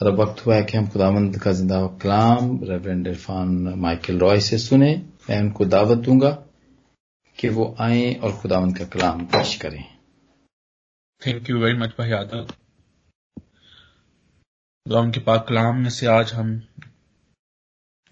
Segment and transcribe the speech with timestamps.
[0.00, 3.48] और अब वक्त हुआ है कि हम खुदावंद का ज़िंदा कलाम रेवरेंड इरफान
[3.78, 4.94] माइकल रॉय से सुने
[5.30, 6.30] मैं उनको दावत दूँगा
[7.38, 9.82] कि वो आए और खुदावंद का कलाम पेश करें
[11.22, 12.46] थैंक यू वेरी मच भाई आदम
[14.86, 16.50] खुदावंद के पाक कलाम में से आज हम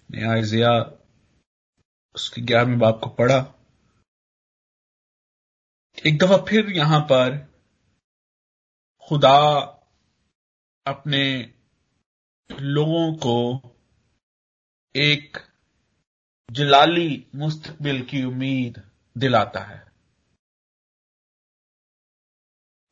[0.09, 0.71] ने आइजिया
[2.15, 3.45] उसके ग्यारहवें बाप को पढ़ा
[6.05, 7.37] एक दफ़ा फिर यहाँ पर
[9.07, 9.37] खुदा
[10.85, 11.21] अपने
[12.49, 13.73] लोगों को
[14.95, 15.37] एक
[16.49, 18.81] जलाली मुस्तकबिल की उम्मीद
[19.15, 19.83] दिलाता है।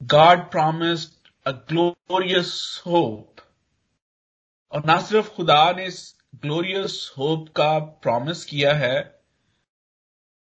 [0.02, 3.42] God promised a glorious hope
[4.72, 6.00] और ना सिर्फ़ खुदा ने इस
[6.36, 9.00] ग्लोरियस होप का प्रॉमिस किया है,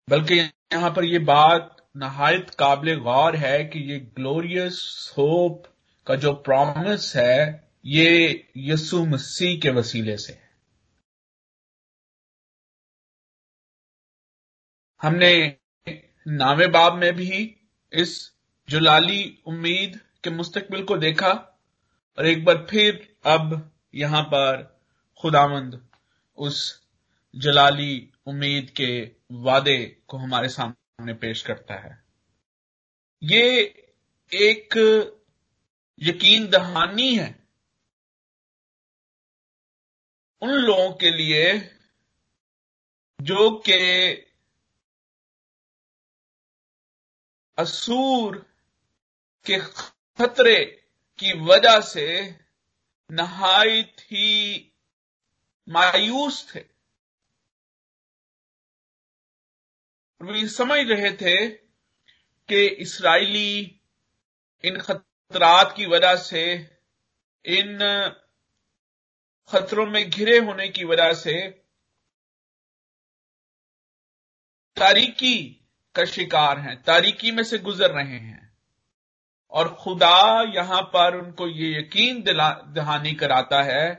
[0.09, 4.80] बल्कि यहाँ पर यह बात नहायत काबिल गौर है कि ये ग्लोरियस
[5.18, 5.62] होप
[6.07, 10.32] का जो प्रॉमिस है ये यसु मसीह के वसीले से।
[15.02, 15.56] हमने
[16.26, 17.38] नावे बाब में भी
[17.92, 18.32] इस
[18.68, 21.30] जुलाली उम्मीद के मुस्तकबिल को देखा
[22.18, 24.62] और एक बार फिर अब यहाँ पर
[25.20, 25.80] खुदामंद
[26.37, 26.59] उस
[27.34, 28.90] जलाली उम्मीद के
[29.32, 32.04] वादे को हमारे सामने पेश करता है।
[33.23, 33.60] ये
[34.32, 34.76] एक
[35.98, 37.45] यकीन दहानी है
[40.42, 41.73] उन लोगों के लिए
[43.20, 43.79] जो कि
[47.59, 48.37] असूर
[49.46, 50.64] के खतरे
[51.18, 52.07] की वजह से
[53.10, 54.73] नहायत ही
[55.68, 56.60] मायूस थे।
[60.20, 61.48] वे समझ रहे थे
[62.48, 63.80] कि इसराइली
[64.64, 66.44] इन खतरात की वजह से
[67.44, 67.78] इन
[69.48, 71.48] खतरों में घिरे होने की वजह से
[74.76, 78.58] तारीकी का शिकार हैं। तारीकी में से गुजर रहे हैं।
[79.50, 83.94] और खुदा यहाँ पर उनको ये यकीन दिला, दहानी कराता है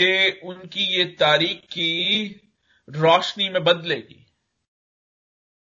[0.00, 2.28] कि उनकी ये तारीकी
[2.88, 4.26] रोशनी में बदलेगी।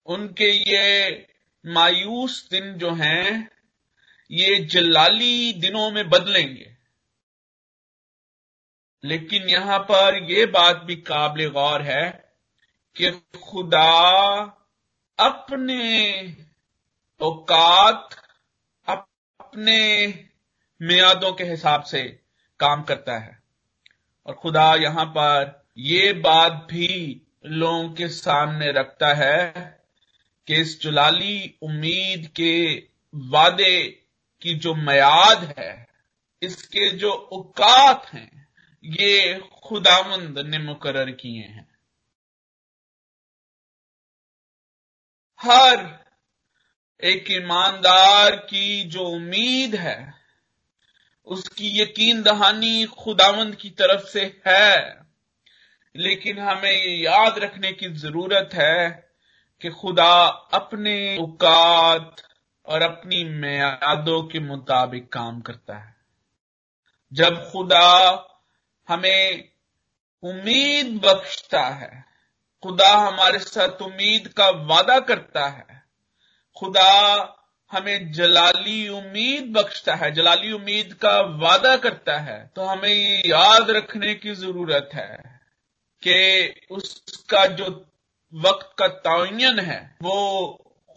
[0.06, 1.26] उनके ये
[1.66, 3.50] मायूस दिन जो हैं,
[4.31, 6.69] ये जलाली दिनों में बदलेंगे।
[9.05, 12.31] लेकिन यहाँ पर यह बात भी काबिल गौर है
[12.97, 13.11] कि
[13.44, 13.91] खुदा
[15.19, 16.22] अपने
[17.21, 18.16] औकात,
[18.87, 20.06] अपने
[20.81, 22.03] मियादों के हिसाब से
[22.61, 23.38] काम करता है।
[24.27, 29.53] और खुदा यहाँ पर यह बात भी लोगों के सामने रखता है
[30.47, 32.75] कि इस जलाली उम्मीद के
[33.15, 33.81] वादे
[34.43, 35.87] की जो मयाद है,
[36.43, 38.49] इसके जो औकात हैं
[38.85, 41.79] ये खुदामंद ने मुकर किए हैं।
[45.43, 46.05] हर
[47.05, 50.15] एक ईमानदार की जो उम्मीद है,
[51.25, 55.01] उसकी यकीन दहानी खुदावंद की तरफ़ से है।
[55.97, 59.11] लेकिन हमें याद रखने की ज़रूरत है
[59.61, 62.17] कि खुदा अपने औकात
[62.67, 65.97] और अपनी मैदों के मुताबिक काम करता है।
[67.12, 68.27] जब खुदा
[68.91, 69.49] हमें
[70.23, 72.05] उम्मीद बख्शता है।
[72.62, 75.83] खुदा हमारे साथ उम्मीद का वादा करता है।
[76.59, 77.37] खुदा
[77.73, 83.71] हमें जलाली उम्मीद बख्शता है, जलाली उम्मीद का वादा करता है। तो हमें ये याद
[83.71, 85.41] रखने की ज़रूरत है
[86.03, 86.19] कि
[86.71, 87.87] उसका जो
[88.34, 90.19] वक्त का तयन है, वो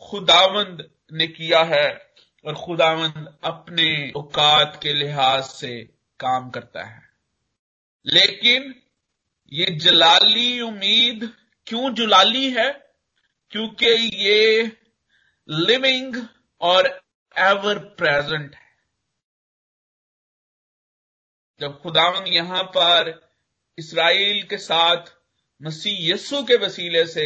[0.10, 2.14] खुदावंद ने किया है
[2.46, 5.84] और खुदावंद अपने औकात के लिहाज से
[6.20, 7.13] काम करता है।
[8.06, 8.74] लेकिन
[9.52, 11.34] ये जलाली उम्मीद
[11.68, 12.70] क्यों जुलाली है?
[13.52, 13.88] क्योंकि
[14.26, 14.72] ये
[15.50, 16.16] लिविंग
[16.62, 16.88] और
[17.38, 18.72] एवर प्रेजेंट है।
[21.62, 23.30] जब खुदावंद यहाँ पर
[23.78, 25.14] इसराइल के साथ
[25.62, 27.26] मसीह यस्सु के वसीले से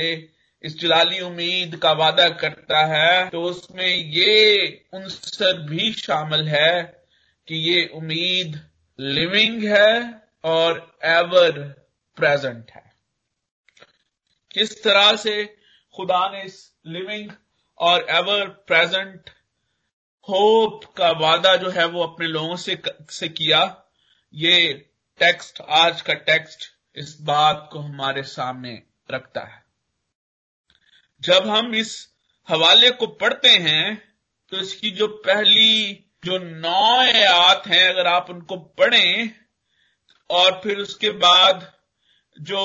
[0.64, 6.82] इस जलाली उम्मीद का वादा करता है तो उसमें ये उनसर भी शामिल है
[7.48, 8.60] कि ये उम्मीद
[9.00, 11.60] लिविंग है और एवर
[12.18, 12.86] प्रेजेंट है।
[14.52, 15.44] किस तरह से
[15.96, 17.32] खुदा ने इस लिविंग
[17.78, 19.30] और एवर प्रेजेंट
[20.28, 22.78] होप का वादा जो है वो अपने लोगों से
[23.12, 23.62] से किया,
[24.34, 24.74] ये
[25.20, 29.64] टेक्स्ट आज का टेक्स्ट इस बात को हमारे सामने रखता है।
[31.22, 31.94] जब हम इस
[32.48, 33.98] हवाले को पढ़ते हैं
[34.52, 35.94] तो इसकी जो पहली,
[36.26, 39.30] जो नौ आयात हैं, अगर आप उनको पढ़ें
[40.30, 41.74] और फिर उसके बाद
[42.42, 42.64] जो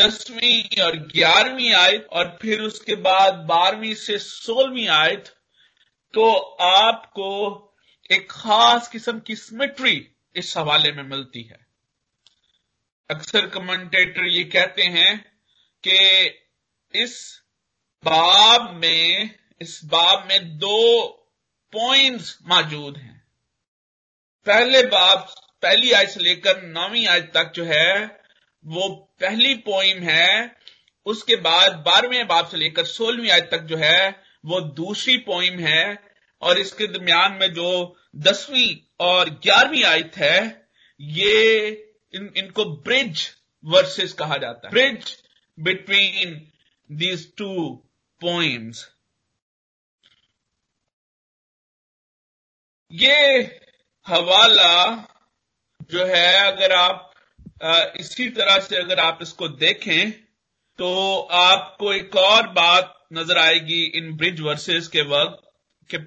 [0.00, 5.36] दसवीं और ग्यारहवीं आयत और फिर उसके बाद बारहवीं से सोलहवीं आयत
[6.14, 6.30] तो
[6.62, 7.28] आपको
[8.10, 11.66] एक खास किस्म की सिमेट्री इस हवाले में मिलती है।
[13.10, 15.40] अक्सर कमेंटेटर ये कहते हैं
[15.84, 15.98] कि
[16.94, 17.42] इस
[18.04, 21.06] बाब में, इस बाब में दो
[21.72, 23.26] पॉइंट्स मौजूद हैं।
[24.46, 28.04] पहले बाब पहली आयत से लेकर नौवीं आयत तक जो है
[28.64, 28.88] वो
[29.20, 30.56] पहली पोइम है।
[31.06, 34.08] उसके बाद बारहवें बाब से लेकर सोलहवीं आयत तक जो है
[34.44, 35.84] वो दूसरी पोइम है।
[36.42, 40.38] और इसके दरमियान में जो दसवीं और ग्यारहवीं आयत है
[41.00, 41.68] ये
[42.14, 43.28] इन, इनको ब्रिज
[43.64, 45.16] वर्सेस कहा जाता है। Bridge
[45.58, 46.34] between
[46.90, 47.48] these two
[48.20, 48.86] poems
[52.90, 53.16] ये
[54.06, 54.72] हवाला
[55.90, 57.12] जो है, अगर आप
[58.00, 60.10] इसी तरह से अगर आप इसको देखें
[60.78, 60.88] तो
[61.34, 65.42] आपको एक और बात नज़र आएगी इन ब्रिज वर्सेस के वक्त,
[65.90, 65.98] कि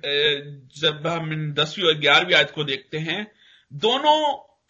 [0.80, 3.32] जब हम इन दसवीं और ग्यारहवीं आयत को देखते हैं,
[3.72, 4.20] दोनों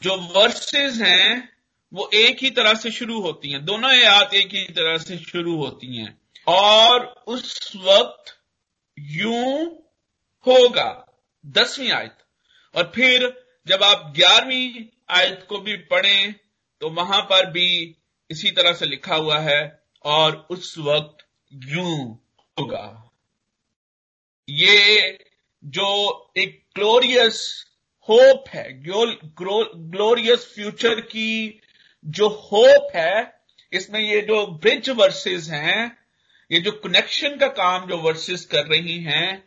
[0.02, 1.50] जो वर्सेस हैं,
[1.92, 5.56] वो एक ही तरह से शुरू होती हैं। दोनों आयत एक ही तरह से शुरू
[5.56, 6.18] होती हैं।
[6.48, 8.36] और उस वक्त
[8.98, 9.66] यूँ
[10.46, 11.06] होगा,
[11.44, 12.18] दसवीं आयत।
[12.76, 13.28] और फिर
[13.70, 16.34] जब आप ग्यारहवीं आयत को भी पढ़ें
[16.82, 17.96] तो वहाँ पर भी
[18.30, 22.20] इसी तरह से लिखा हुआ है, और उस वक्त यूँ
[22.58, 23.12] होगा।
[24.48, 25.18] ये
[25.64, 25.88] जो
[26.38, 27.42] एक ग्लोरियस
[28.10, 31.62] होप है ग्लोरियस फ्यूचर की
[32.06, 33.34] जो होप है,
[33.74, 35.98] इसमें ये जो ब्रिज वर्सेस हैं,
[36.52, 39.44] ये जो कनेक्शन का काम जो वर्सेस कर रही हैं,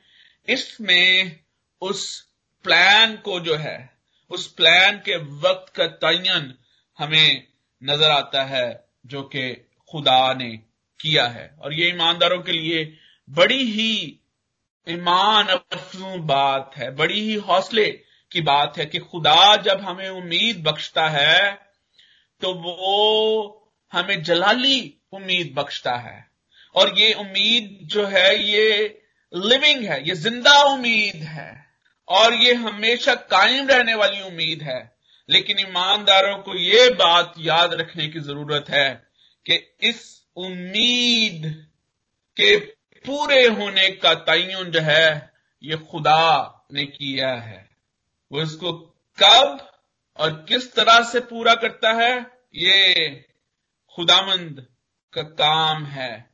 [0.49, 1.41] इसमें
[1.83, 2.21] उस
[2.65, 3.92] प्लान को जो है
[4.33, 6.53] उस प्लान के वक्त का तयन
[6.99, 7.47] हमें
[7.83, 9.53] नज़र आता है जो कि
[9.91, 10.51] खुदा ने
[11.01, 12.85] किया है। और ये ईमानदारों के लिए
[13.29, 14.19] बड़ी ही
[14.87, 17.91] ईमान अफजू बात है, बड़ी ही हौसले
[18.33, 21.53] की बात है कि खुदा जब हमें उम्मीद बख्शता है
[22.43, 26.27] तो वो हमें जलाली उम्मीद बख्शता है।
[26.75, 29.01] और ये उम्मीद जो है, ये
[29.33, 31.62] लिविंग है, ये ज़िंदा उम्मीद है।
[32.13, 34.97] और ये हमेशा कायम रहने वाली उम्मीद है।
[35.31, 39.09] लेकिन ईमानदारों को यह बात याद रखने की ज़रूरत है
[39.47, 41.67] कि इस उम्मीद
[42.37, 42.57] के
[43.07, 45.33] पूरे होने का तयन जो है,
[45.63, 47.71] ये खुदा ने किया है।
[48.33, 48.73] वो इसको
[49.23, 49.71] कब
[50.17, 52.21] और किस तरह से पूरा करता है,
[52.55, 53.11] ये
[53.97, 54.67] खुदामंद
[55.13, 56.31] का काम है।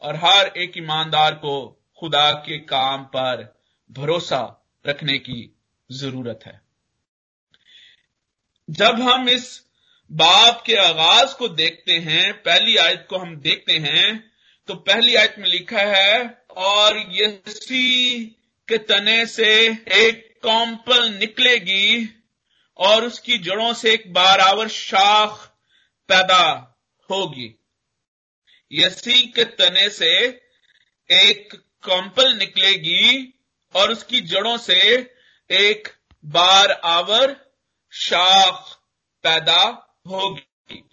[0.00, 5.54] और हर एक ईमानदार को खुदा के काम पर भरोसा रखने की
[5.90, 6.60] ज़रूरत है।
[8.68, 9.44] जब हम इस
[10.10, 14.32] बाप के आगाज़ को देखते हैं, पहली आयत को हम देखते हैं
[14.68, 18.24] तो पहली आयत में लिखा है, और यसी
[18.68, 19.48] के तने से
[19.96, 22.08] एक कॉम्पल निकलेगी,
[22.78, 25.46] और उसकी जड़ों से एक बारावर शाख
[26.08, 26.44] पैदा
[27.10, 27.54] होगी।
[28.70, 30.10] यसी के तने से
[31.10, 33.32] एक कॉम्पल निकलेगी
[33.76, 34.80] और उसकी जड़ों से
[35.50, 37.54] एक बार आवर
[37.92, 38.76] शाख
[39.22, 39.62] पैदा
[40.08, 40.88] होगी।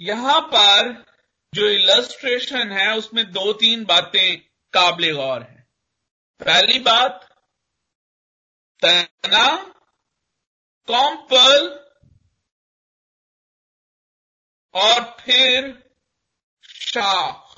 [0.00, 1.06] यहाँ पर
[1.54, 4.40] जो इलस्ट्रेशन है, उसमें दो तीन बातें
[4.72, 5.68] काबिल गौर हैं।
[6.40, 7.40] पहली बात,
[8.84, 9.74] तना,
[10.86, 11.80] कॉम्पल,
[14.74, 15.90] और फिर
[16.64, 17.49] शाख।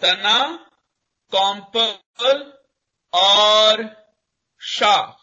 [0.00, 0.68] तना,
[1.32, 2.52] कॉम्पल
[3.12, 3.82] और
[4.62, 5.16] शाख।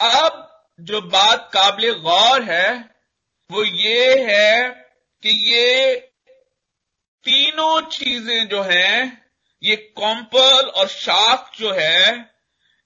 [0.00, 0.42] अब
[0.80, 2.96] जो बात काबिल गौर है,
[3.50, 4.68] वो ये है
[5.22, 5.96] कि ये
[7.24, 9.26] तीनों चीज़ें जो हैं,
[9.62, 12.36] ये कॉम्पल और शाख जो है,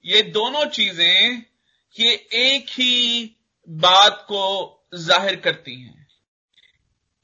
[0.05, 1.43] ये दोनों चीज़ें,
[1.95, 3.37] ये एक ही
[3.69, 4.45] बात को
[4.95, 6.00] ज़ाहिर करती हैं।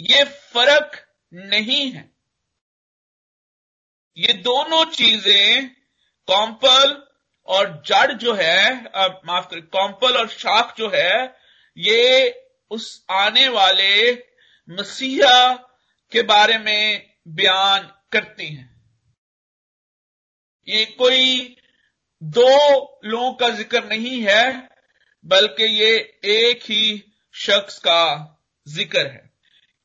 [0.00, 2.10] ये फ़र्क नहीं है।
[4.16, 5.68] ये दोनों चीज़ें
[6.28, 7.02] कॉम्पल
[7.48, 8.74] और जड़ जो है
[9.26, 11.34] माफ़ कर, कॉम्पल और शाख जो है,
[11.76, 12.30] ये
[12.70, 14.12] उस आने वाले
[14.68, 15.52] मसीहा
[16.12, 18.74] के बारे में बयान करती हैं।
[20.68, 21.56] ये कोई
[22.22, 22.48] दो
[23.04, 24.68] लोगों का ज़िक्र नहीं है,
[25.24, 27.02] बल्कि ये एक ही
[27.34, 28.02] शख्स का
[28.66, 29.25] ज़िक्र है।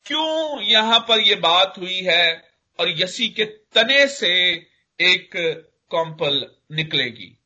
[0.06, 2.32] क्यों यहाँ पर यह बात हुई है
[2.78, 4.32] और यसी के तने से
[4.98, 5.30] एक
[5.90, 7.36] कॉम्पल निकलेगी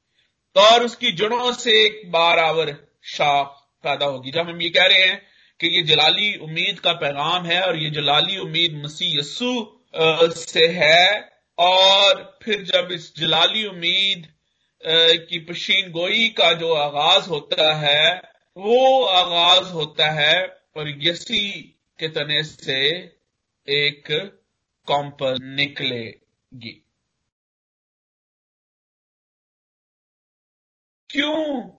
[0.56, 3.46] और उसकी जड़ों से एक बारावर शाख
[3.84, 5.20] पैदा होगी। जब हम ये कह रहे हैं
[5.60, 9.52] कि ये जलाली उम्मीद का पैगाम है और ये जलाली उम्मीद मसीह यस्सु
[10.36, 14.26] से है और फिर जब इस जलाली उम्मीद
[15.28, 18.20] की पशीन गोई का जो आगाज़ होता है,
[18.56, 20.46] वो आगाज़ होता है
[20.76, 22.78] और यसी के तने से
[23.68, 24.06] एक
[24.86, 26.82] कॉम्पल निकलेगी?
[31.10, 31.70] क्यों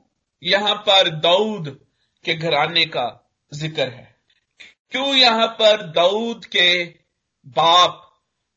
[0.43, 1.79] यहाँ पर दाऊद
[2.25, 4.15] के घराने का ज़िक्र है?
[4.91, 6.83] क्यों यहाँ पर दाऊद के
[7.45, 8.03] बाप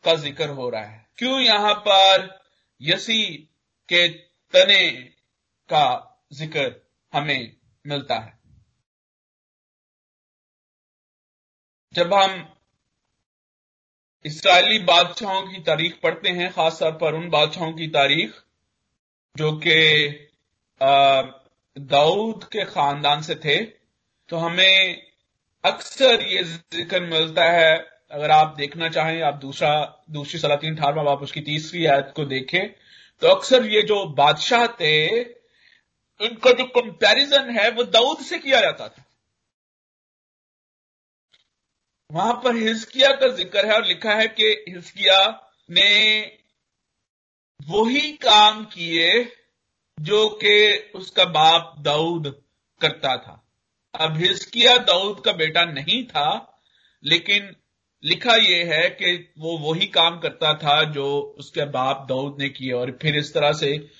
[0.04, 1.08] का ज़िक्र हो रहा है?
[1.18, 2.40] क्यों यहाँ पर
[2.80, 3.24] यसी
[3.88, 4.08] के
[4.54, 4.90] तने
[5.68, 5.86] का
[6.32, 8.39] ज़िक्र हमें मिलता है?
[11.94, 12.44] जब हम
[14.24, 18.32] इसराइली बादशाहों की तारीख पढ़ते हैं, खासतौर पर उन बादशाहों की तारीख,
[19.36, 20.28] जो कि
[21.76, 23.56] दाऊद के खानदान से थे
[24.28, 25.02] तो हमें
[25.64, 27.76] अक्सर ये ज़िक्र मिलता है,
[28.10, 32.68] अगर आप देखना चाहें, आप दूसरा, दूसरी सलातीन अठारवा आप उसकी तीसरी आयत को देखें
[33.22, 38.88] तो अक्सर ये जो बादशाह थे इनका जो कंपैरिजन है, वो दाऊद से किया जाता
[38.88, 39.04] था।
[42.12, 45.18] वहाँ पर हिजकिया का ज़िक्र है और लिखा है कि हिस्किया
[45.70, 46.20] ने
[47.60, 49.32] वही काम किए
[50.00, 52.42] जो कि उसका बाप दाऊद
[52.80, 53.46] करता था।
[53.94, 56.60] अब हिस्किया दाऊद का बेटा नहीं था,
[57.04, 57.56] लेकिन
[58.04, 61.06] लिखा यह है कि वो वही काम करता था जो
[61.38, 63.90] उसके बाप दाऊद ने किए और फिर इस तरह से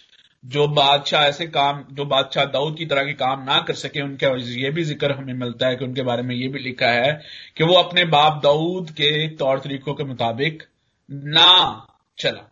[0.44, 4.26] जो बादशाह ऐसे काम, जो बादशाह दाऊद की तरह के काम ना कर सके, उनके
[4.60, 7.12] ये भी ज़िक्र हमें मिलता है कि उनके बारे में ये भी लिखा है
[7.56, 10.62] कि वो अपने बाप दाऊद के तौर तरीकों के मुताबिक
[11.08, 11.86] ना
[12.18, 12.42] चला।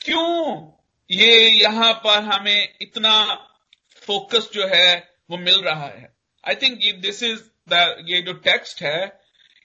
[0.00, 0.70] क्यों?
[1.10, 3.12] ये यहाँ पर हमें इतना
[4.02, 4.96] फोकस जो है,
[5.30, 6.12] वो मिल रहा है।
[6.44, 9.04] I think this is the ये जो टेक्स्ट है,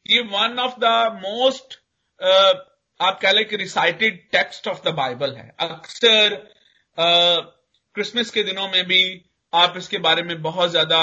[0.06, 0.86] ये वन ऑफ़ द
[1.24, 1.80] मोस्ट
[3.00, 6.36] आप कह लें कि recited text of the Bible है। अक्सर
[7.96, 9.02] क्रिसमस के दिनों में भी
[9.54, 10.98] आप इसके बारे में बहुत ज़्यादा,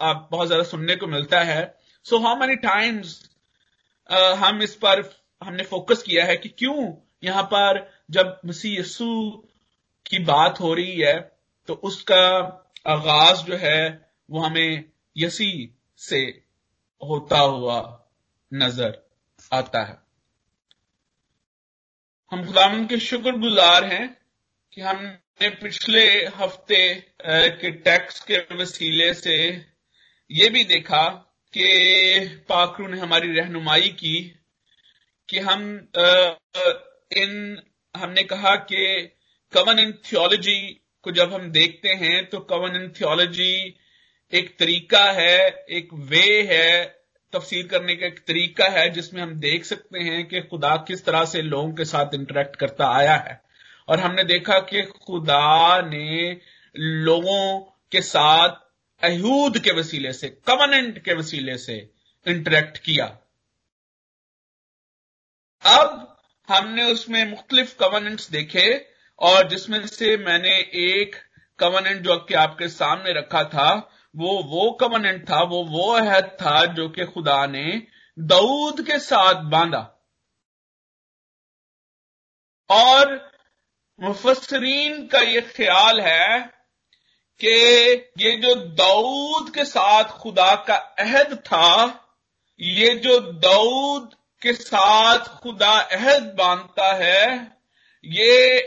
[0.00, 1.62] आप बहुत ज़्यादा सुनने को मिलता है।
[2.06, 3.20] सो हाउ मेनी टाइम्स
[4.38, 5.02] हम इस पर,
[5.42, 6.92] हमने फोकस किया है कि क्यों
[7.24, 7.80] यहाँ पर
[8.10, 9.06] जब मसीह यस्सु
[10.06, 11.18] की बात हो रही है
[11.68, 12.24] तो उसका
[12.86, 13.80] आगाज़ जो है
[14.28, 14.84] वो हमें
[15.16, 15.50] यसी
[16.00, 16.20] से
[17.02, 17.78] होता हुआ
[18.52, 18.98] नज़र
[19.52, 19.98] आता है।
[22.32, 24.06] हम खुदावन के शुक्रगुजार हैं
[24.72, 24.80] कि
[25.40, 26.02] हमने पिछले
[26.36, 26.78] हफ़्ते
[27.26, 29.36] के टैक्स के वसीले से
[30.30, 31.02] ये भी देखा
[31.54, 31.66] कि
[32.48, 34.40] पाकरू ने हमारी रहनुमाई की
[35.28, 35.62] कि हम
[37.16, 37.62] इन,
[37.96, 39.10] हमने कहा कि
[39.52, 40.60] कवन इन थियोलॉजी
[41.02, 43.74] को जब हम देखते हैं तो कवन इन थियोलॉजी
[44.32, 46.84] एक तरीका है, एक वे है
[47.32, 51.24] तफसीर करने का एक तरीका है जिसमें हम देख सकते हैं कि खुदा किस तरह
[51.24, 53.47] से लोगों के साथ इंटरेक्ट करता आया है।
[53.88, 56.40] और हमने देखा कि खुदा ने
[56.76, 57.60] लोगों
[57.92, 58.48] के साथ
[59.04, 61.92] अहूद के वसीले से कवनेंट के वसीले से
[62.26, 63.06] इंटरेक्ट किया।
[65.62, 66.16] अब
[66.48, 68.86] हमने उसमें मुख्तलिफ़ कवनेंट्स देखे
[69.18, 71.16] और जिसमें से मैंने एक
[71.58, 76.64] कवनेंट जो कि आपके सामने रखा था, वो वो कवनेंट था, वो वो अहद था
[76.64, 77.86] जो कि खुदा ने
[78.18, 80.06] दाऊद के साथ बांधा।
[82.70, 83.37] और
[84.00, 86.38] मुफसरीन का ये ख्याल है
[87.40, 87.48] कि
[88.18, 92.04] ये जो दाऊद के साथ खुदा का अहद था,
[92.60, 97.52] ये जो दाऊद के साथ खुदा अहद बांधता है,
[98.04, 98.58] ये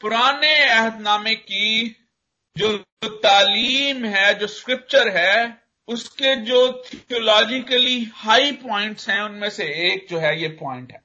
[0.00, 1.96] पुराने अहदनामे की
[2.56, 10.06] जो तालीम है, जो स्क्रिप्चर है, उसके जो थियोलॉजिकली हाई पॉइंट्स हैं, उनमें से एक
[10.10, 11.01] जो है ये पॉइंट है।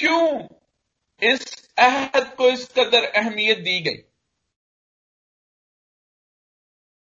[0.00, 0.46] क्यों
[1.22, 4.02] इस अहद को इस कदर अहमियत दी गई?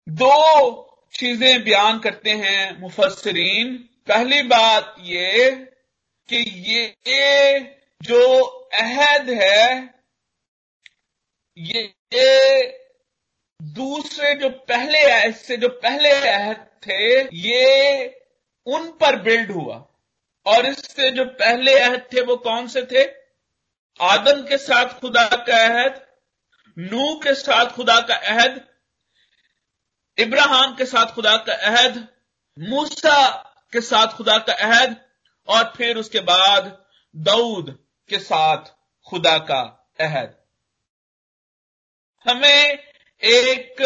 [0.10, 0.36] दो
[1.14, 5.52] चीज़ें बयान करते हैं मुफसरीन पहली बात ये
[6.30, 7.60] कि ये
[8.04, 9.94] जो अहद है,
[11.58, 12.62] ये ये
[13.62, 18.06] दूसरे जो पहले अहद से जो पहले अहद थे, ये
[18.66, 19.93] उन पर बिल्ड हुआ।
[20.46, 23.04] और इससे जो पहले अहद थे, वो कौन से थे?
[24.02, 26.02] आदम के साथ खुदा का अहद
[26.78, 28.68] नू के साथ खुदा का अहद,
[30.18, 32.08] इब्राहिम के साथ खुदा का अहद,
[32.60, 33.28] मूसा
[33.74, 34.96] के साथ खुदा का अहद,
[35.48, 36.86] और फिर उसके बाद
[37.16, 38.66] दाऊद के साथ
[39.10, 39.62] खुदा का
[40.00, 40.36] अहद।
[42.26, 42.80] हमें
[43.24, 43.82] एक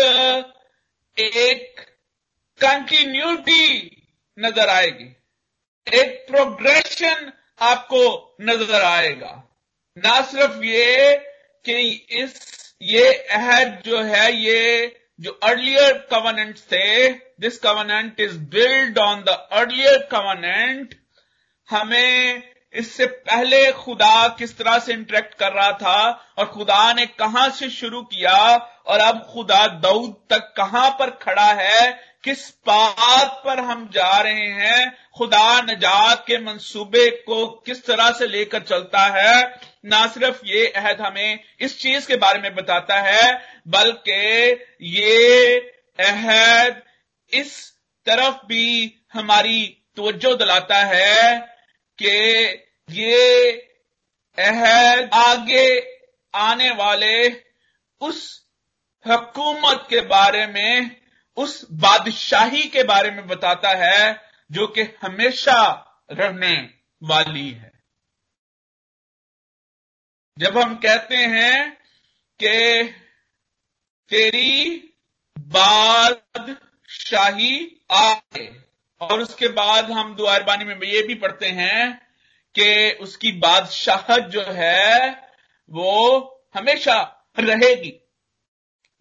[1.20, 1.80] एक
[2.60, 3.64] कंटिन्यूटी
[4.40, 5.16] नज़र आएगी।
[5.94, 8.02] एक प्रोग्रेशन आपको
[8.42, 9.44] नज़र आएगा।
[9.98, 11.16] ना सिर्फ़ ये
[11.66, 11.82] कि
[12.14, 12.34] इस,
[12.82, 17.10] ये अहद जो है, ये जो अर्लियर कवनेंट थे
[17.42, 20.96] this covenant is build on the earlier covenant
[21.70, 26.00] हमें इससे पहले खुदा किस तरह से इंटरेक्ट कर रहा था
[26.38, 28.36] और खुदा ने कहाँ से शुरू किया
[28.88, 31.92] और अब खुदा दाऊद तक कहाँ पर खड़ा है
[32.28, 34.98] किस बात पर हम जा रहे हैं?
[35.18, 39.60] खुदा नजात के मंसूबे को किस तरह से लेकर चलता है?
[39.86, 45.56] ना सिर्फ़ ये अहद हमें इस चीज़ के बारे में बताता है, बल्कि ये
[46.00, 46.84] अहद
[47.34, 47.74] इस
[48.06, 51.40] तरफ़ भी हमारी तवज्जो दिलाता है
[52.00, 52.44] कि
[52.90, 53.52] ये
[54.38, 55.94] अहद आगे
[56.36, 57.30] आने वाले
[58.02, 58.44] उस
[59.08, 61.07] हकूमत के बारे में
[61.38, 66.70] उस बादशाही के बारे में बताता है जो कि हमेशा रहने
[67.04, 67.72] वाली है।
[70.38, 71.78] जब हम कहते हैं
[72.44, 72.94] कि
[74.10, 74.94] तेरी
[75.40, 78.64] बादशाही आए,
[79.02, 82.08] और उसके बाद हम दुआरबानी में ये भी पढ़ते हैं
[82.56, 85.24] कि उसकी बादशाहत जो है,
[85.70, 88.08] वो हमेशा रहेगी।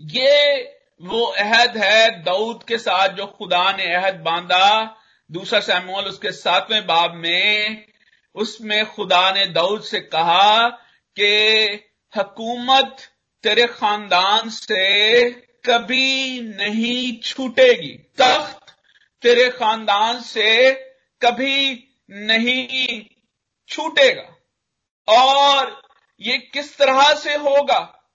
[0.00, 4.97] ये वो अहद है दाऊद के साथ जो खुदा ने अहद बांधा।
[5.31, 7.87] दूसरा सैमुअल उसके सातवें बाब में,
[8.35, 10.69] उसमें खुदा ने दाऊद से कहा
[11.17, 11.29] कि
[12.17, 12.97] हकूमत
[13.43, 15.31] तेरे खानदान से
[15.67, 18.76] कभी नहीं छूटेगी। तख्त
[19.23, 20.75] तेरे खानदान से
[21.23, 23.04] कभी नहीं
[23.69, 24.37] छूटेगा।
[25.09, 25.82] और
[26.21, 28.11] ये किस तरह से होगा?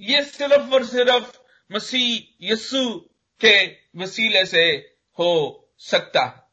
[0.00, 2.94] ये सिर्फ़ और सिर्फ़ मसीह यस्सु
[3.40, 4.64] के वसीले से
[5.18, 6.46] हो सकता है।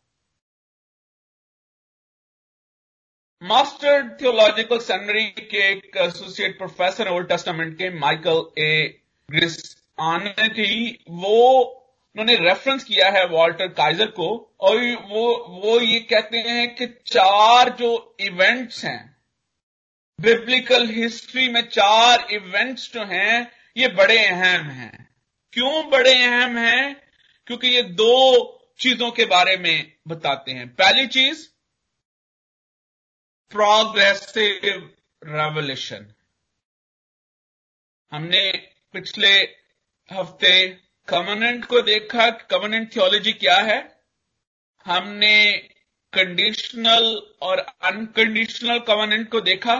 [3.47, 11.03] मास्टर थियोलॉजिकल सेमिनरी के एक एसोसिएट प्रोफेसर ओल्ड टेस्टामेंट के माइकल ए ग्रिस आने थी।
[11.09, 11.63] वो,
[12.15, 14.77] उन्होंने रेफरेंस किया है वॉल्टर काइजर को और
[15.09, 19.13] वो वो ये कहते हैं कि चार जो इवेंट्स हैं
[20.19, 25.02] बिब्लिकल हिस्ट्री में चार इवेंट्स जो हैं, ये बड़े अहम हैं।
[25.53, 27.11] क्यों बड़े अहम हैं?
[27.47, 28.13] क्योंकि ये दो
[28.79, 31.47] चीज़ों के बारे में बताते हैं। पहली चीज़
[33.51, 36.13] प्रोग्रेसिव रेवल्यूशन
[38.11, 38.51] हमने
[38.93, 39.33] पिछले
[40.11, 40.69] हफ़्ते
[41.07, 44.05] कमनेंट को देखा कमनेंट थियोलॉजी क्या है।
[44.85, 45.51] हमने
[46.13, 49.75] कंडीशनल और अनकंडीशनल कमनेंट को देखा।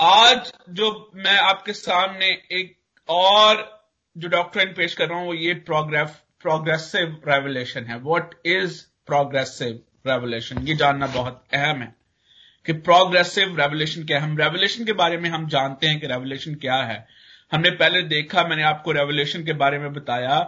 [0.00, 3.77] आज जो मैं आपके सामने एक और
[4.18, 9.80] जो डॉक्ट्रिन पेश कर रहा हूँ, वो ये प्रोग्रेस प्रोग्रेसिव रेवोल्यूशन है। व्हाट इज़ प्रोग्रेसिव
[10.06, 11.94] रेवोल्यूशन ये जानना बहुत अहम है
[12.66, 16.54] कि प्रोग्रेसिव रेवोल्यूशन क्या है। हम रेवोल्यूशन के बारे में हम जानते हैं कि रेवोल्यूशन
[16.56, 17.06] क्या है।
[17.52, 20.38] हमने पहले देखा, मैंने आपको रेवोल्यूशन के बारे में बताया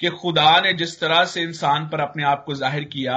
[0.00, 3.16] कि खुदा ने जिस तरह से इंसान पर अपने आप को ज़ाहिर किया,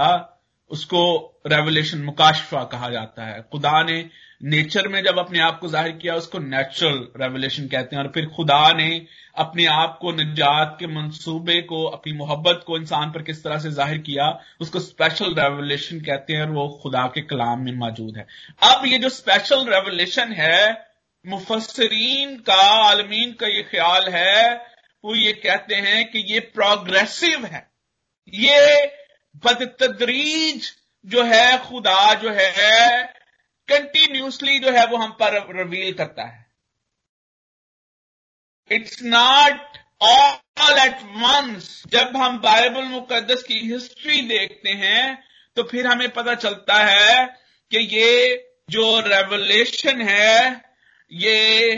[0.71, 1.01] उसको
[1.47, 3.99] रेवोल्यूशन मुकाशफा कहा जाता है। खुदा ने
[4.41, 8.25] नेचर में जब अपने आप को ज़ाहिर किया, उसको नेचुरल रेवोल्यूशन कहते हैं। और फिर
[8.35, 8.89] खुदा ने
[9.37, 13.71] अपने आप को निजात के मंसूबे को, अपनी मोहब्बत को इंसान पर किस तरह से
[13.71, 14.29] ज़ाहिर किया,
[14.61, 18.25] उसको स्पेशल रेवोल्यूशन कहते हैं और वो खुदा के कलाम में मौजूद है।
[18.63, 20.87] अब ये जो स्पेशल रेवोल्यूशन है
[21.25, 24.55] मुफसरीन का, आलमीन का ये ख्याल है,
[25.03, 27.67] वो ये कहते हैं कि ये प्रोग्रेसिव है।
[28.33, 28.85] ये
[29.45, 30.71] बदतदरीज
[31.05, 33.18] जो है, खुदा जो है
[33.69, 36.47] कंटिन्यूसली जो है वो हम पर रिवील करता है।
[38.71, 45.03] It's not all at once जब हम बाइबल मुकदस की हिस्ट्री देखते हैं
[45.57, 47.25] तो फिर हमें पता चलता है
[47.71, 48.35] कि ये
[48.69, 50.65] जो रेवलेशन है,
[51.11, 51.77] ये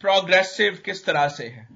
[0.00, 1.66] प्रोग्रेसिव किस तरह से है।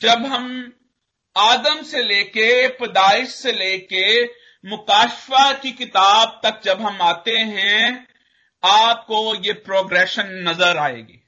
[0.00, 0.46] जब हम
[1.36, 2.46] आदम से लेके
[2.78, 4.24] पैदाइश से लेके
[4.66, 8.06] मुकाशफा की किताब तक जब हम आते हैं,
[8.62, 11.22] आपको ये प्रोग्रेशन नज़र आएगी।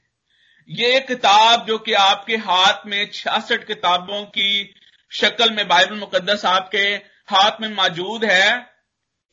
[0.69, 4.75] ये किताब जो कि आपके हाथ में छियासठ किताबों की
[5.11, 6.83] शक्ल में बाइबल मुकदस आपके
[7.29, 8.67] हाथ में मौजूद है,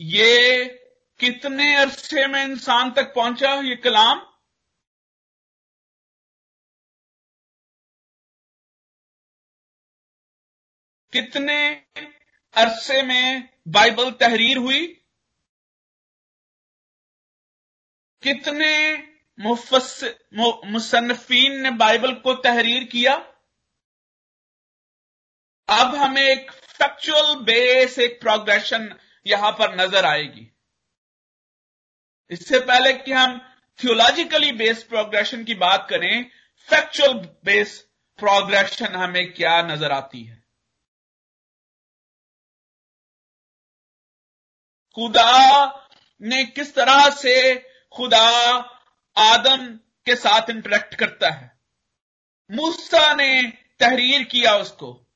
[0.00, 0.64] ये
[1.20, 4.18] कितने अरसे में इंसान तक पहुँचा ये कलाम?
[11.12, 11.58] कितने
[12.54, 14.86] अरसे में बाइबल तहरीर हुई,
[18.22, 18.72] कितने
[19.38, 19.88] मुफस
[20.66, 23.14] मुसन्फीन ने बाइबल को तहरीर किया?
[25.68, 28.94] अब हमें एक फैक्चुअल बेस एक प्रोग्रेशन
[29.26, 30.46] यहाँ पर नज़र आएगी।
[32.30, 33.38] इससे पहले कि हम
[33.78, 36.30] थियोलॉजिकली बेस्ड प्रोग्रेशन की बात करें
[36.68, 37.78] फैक्चुअल बेस
[38.18, 40.45] प्रोग्रेशन हमें क्या नज़र आती है?
[44.96, 45.68] खुदा
[46.22, 47.54] ने किस तरह से
[47.92, 48.58] खुदा
[49.16, 51.60] आदम के साथ इंटरेक्ट करता है?
[52.50, 53.42] मूसा ने
[53.80, 55.06] तहरीर किया उसको।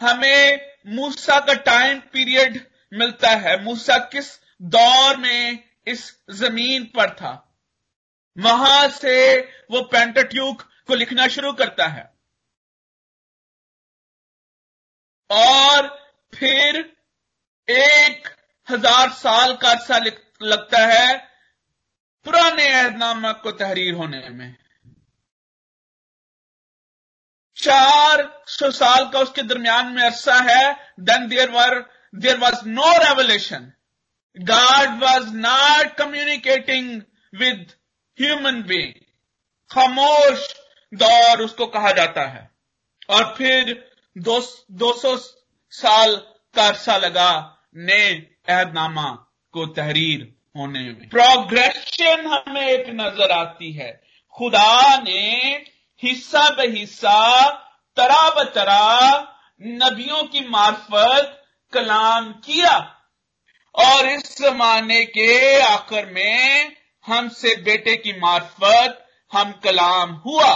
[0.00, 7.58] हमें मूसा का टाइम पीरियड मिलता है। मूसा किस दौर में इस ज़मीन पर था?
[8.38, 12.14] वहाँ से वो पेंटाट्यूक को लिखना शुरू करता है।
[15.30, 16.96] और फिर
[17.70, 18.39] एक
[18.70, 19.98] हज़ार साल का अर्सा
[20.44, 21.16] लगता है
[22.26, 24.54] पुराने अहदनामा को तहरीर होने में।
[27.56, 31.78] चार सौ साल का उसके दरमियान में अरसा है then there were
[32.14, 33.72] there was no revelation
[34.36, 37.72] God was not communicating with
[38.18, 38.92] human being.
[39.70, 40.44] खामोश
[40.92, 42.42] दौर उसको कहा जाता है।
[43.10, 43.72] और फिर
[44.16, 44.40] दो,
[44.72, 45.16] दो सौ
[45.72, 46.14] साल
[46.54, 47.32] का अरसा लगा
[47.76, 47.98] ने
[48.50, 49.10] अहदनामा
[49.54, 50.20] को तहरीर
[50.56, 53.90] होने में। प्रोग्रेशन हमें एक नज़र आती है।
[54.34, 55.20] खुदा ने
[56.02, 57.48] हिस्सा ब हिस्सा
[57.96, 59.26] तरह ब
[59.62, 61.36] नबियों की मार्फत
[61.72, 62.76] कलाम किया।
[63.74, 70.52] और इस जमाने के आखिर में हमसे बेटे की मार्फत हम कलाम हुआ।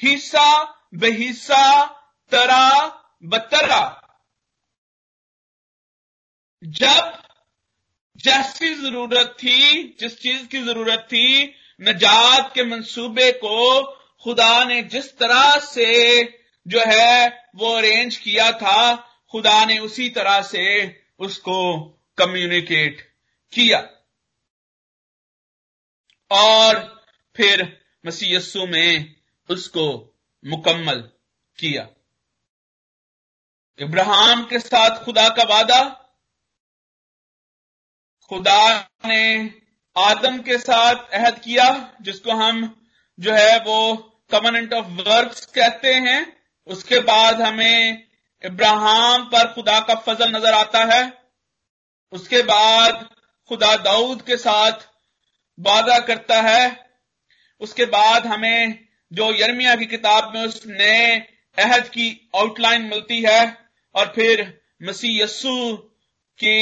[0.00, 0.48] हिस्सा
[0.94, 1.84] बेहिस्सा
[2.32, 2.68] तरा
[3.24, 3.84] बतरा
[6.62, 7.25] जब
[8.24, 13.82] जैसी ज़रूरत थी, जिस चीज़ की ज़रूरत थी, नजात के मंसूबे को
[14.22, 16.22] खुदा ने जिस तरह से
[16.68, 18.96] जो है वो अरेंज किया था,
[19.30, 20.64] खुदा ने उसी तरह से
[21.18, 21.84] उसको
[22.18, 23.00] कम्युनिकेट
[23.52, 23.78] किया।
[26.30, 27.04] और
[27.36, 29.14] फिर मसीयसु में
[29.50, 31.10] उसको मुकम्मल
[31.58, 31.88] किया।
[33.78, 36.02] इब्राहिम के साथ खुदा का वादा
[38.30, 39.24] खुदा ने
[39.96, 41.66] आदम के साथ अहद किया,
[42.02, 42.82] जिसको हम
[43.18, 43.96] जो है वो
[44.30, 46.20] कमनेंट ऑफ़ वर्क्स कहते हैं।
[46.68, 48.06] उसके बाद हमें
[48.44, 51.02] इब्राहिम पर खुदा का फजल नज़र आता है।
[52.12, 53.08] उसके बाद
[53.50, 54.88] खुदा दाऊद के साथ
[55.58, 56.64] वादा करता है।
[57.60, 58.78] उसके बाद हमें
[59.12, 61.16] जो यर्मिया की किताब में उस नए
[61.58, 63.56] अहद की आउटलाइन मिलती है,
[63.94, 65.76] और फिर मसीह यस्सु
[66.38, 66.60] की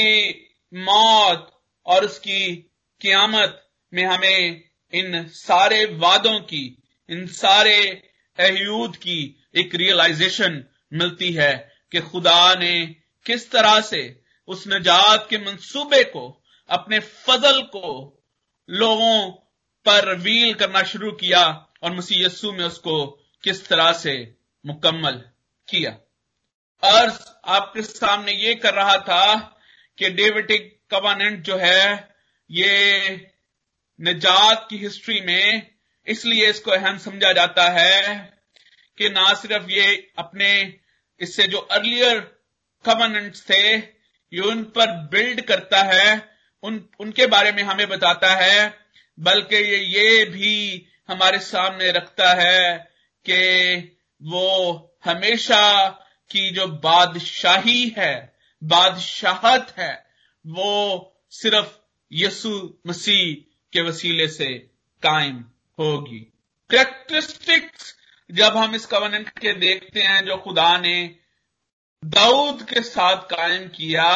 [0.73, 1.51] मौत
[1.85, 2.55] और उसकी
[3.01, 7.85] क्यामत में हमें इन सारे वादों की, इन सारे
[8.39, 12.95] अहयूद की एक रियलाइजेशन मिलती है कि खुदा ने
[13.25, 18.23] किस तरह से उस नजात के मंसूबे को, अपने फजल को
[18.69, 19.31] लोगों
[19.85, 23.07] पर रीवील करना शुरू किया और मसीह यस्सु में उसको
[23.43, 25.23] किस तरह से मुकम्मल
[25.69, 25.91] किया।
[26.83, 29.35] अर्ज़ आपके सामने ये कर रहा था
[29.97, 32.15] कि डेविटिक कवानेंट जो है,
[32.51, 33.31] ये
[34.01, 35.71] नजात की हिस्ट्री में
[36.07, 38.15] इसलिए इसको अहम समझा जाता है
[38.97, 40.79] कि ना सिर्फ़ ये अपने,
[41.19, 42.19] इससे जो अर्लियर
[42.85, 46.29] कवानेंट्स थे, ये उन पर बिल्ड करता है,
[46.63, 48.77] उन, उनके बारे में हमें बताता है,
[49.19, 52.77] बल्कि ये ये भी हमारे सामने रखता है
[53.25, 55.89] कि वो हमेशा
[56.31, 60.04] की जो बादशाही है, बादशाहत है
[60.45, 60.71] वो
[61.31, 61.77] सिर्फ़
[62.11, 62.51] यसु
[62.87, 63.35] मसीह
[63.73, 64.47] के वसीले से
[65.03, 65.43] कायम
[65.79, 66.19] होगी।
[66.69, 67.93] करेक्टरिस्टिक्स
[68.29, 70.97] जब हम इस कवनेंट के देखते हैं, जो खुदा ने
[72.03, 74.09] दाऊद के साथ कायम किया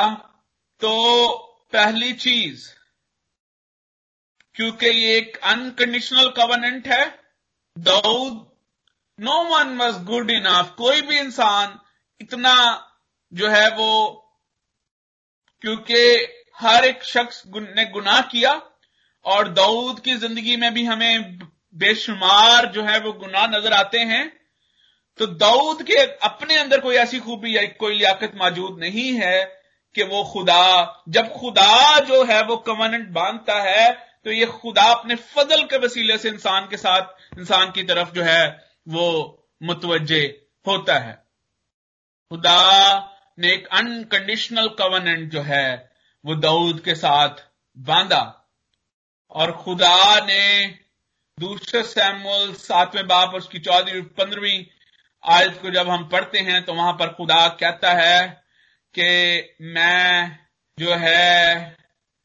[0.82, 0.92] तो
[1.74, 2.68] पहली चीज़,
[4.56, 7.06] क्योंकि ये एक अनकंडीशनल कवर्नेंट है,
[7.76, 8.48] Dawood
[9.20, 11.80] no one was good enough कोई भी इंसान
[12.22, 12.56] इतना
[13.34, 13.90] जो है वो
[15.64, 16.02] क्योंकि
[16.60, 18.52] हर एक शख्स ने गुनाह किया
[19.26, 21.38] और दाऊद की ज़िंदगी में भी हमें
[21.76, 24.28] बेशुमार जो है वो गुनाह नज़र आते हैं।
[25.20, 25.96] तो दाऊद के
[26.26, 29.44] अपने अंदर कोई ऐसी खूबी या कोई लियाकत मौजूद नहीं है
[29.96, 33.92] कि वो खुदा, जब खुदा जो है वो कमनेंट बांधता है
[34.26, 37.02] तो ये खुदा अपने फजल के वसीले से इंसान के साथ,
[37.38, 38.48] इंसान की तरफ़ जो है
[38.88, 39.06] वो
[39.62, 40.22] मुतवजे
[40.66, 41.14] होता है।
[42.32, 42.58] खुदा
[43.40, 45.92] ने एक अनकंडीशनल कवर्नेंट जो है,
[46.26, 47.46] वो दाऊद के साथ
[47.78, 48.36] बांधा।
[49.32, 50.66] और खुदा ने
[51.38, 54.66] दूसरे सैमुअल सातवें बाप उसकी चौदहवीं पंद्रहवीं
[55.24, 58.28] आयत को जब हम पढ़ते हैं तो वहाँ पर खुदा कहता है
[58.96, 60.40] कि मैं
[60.78, 61.78] जो है